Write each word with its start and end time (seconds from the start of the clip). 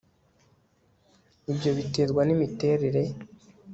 ibyo 1.51 1.69
biterwa 1.77 2.21
n'imiterere 2.25 3.03